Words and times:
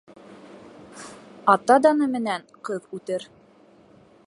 Ата 1.53 1.77
даны 1.87 2.09
менән 2.15 2.49
ҡыҙ 2.71 2.91
үтер. 3.01 3.31